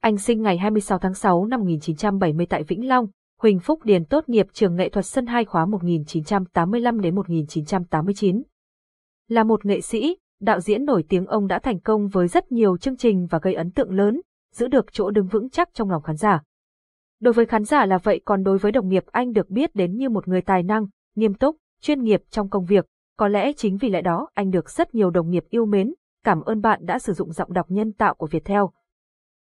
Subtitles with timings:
[0.00, 3.06] Anh sinh ngày 26 tháng 6 năm 1970 tại Vĩnh Long,
[3.40, 8.42] Huỳnh Phúc Điền tốt nghiệp trường nghệ thuật sân 2 khóa 1985 đến 1989.
[9.28, 12.76] Là một nghệ sĩ, đạo diễn nổi tiếng ông đã thành công với rất nhiều
[12.76, 14.20] chương trình và gây ấn tượng lớn,
[14.54, 16.42] giữ được chỗ đứng vững chắc trong lòng khán giả.
[17.20, 19.96] Đối với khán giả là vậy còn đối với đồng nghiệp anh được biết đến
[19.96, 20.86] như một người tài năng,
[21.16, 22.86] nghiêm túc, chuyên nghiệp trong công việc,
[23.16, 25.94] có lẽ chính vì lẽ đó anh được rất nhiều đồng nghiệp yêu mến,
[26.24, 28.62] cảm ơn bạn đã sử dụng giọng đọc nhân tạo của Viettel.